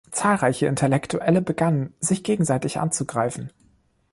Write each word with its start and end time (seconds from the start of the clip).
Zahlreiche 0.09 0.65
Intellektuelle 0.65 1.43
begannen, 1.43 1.93
sich 1.99 2.23
gegenseitig 2.23 2.79
anzugreifen. 2.79 3.51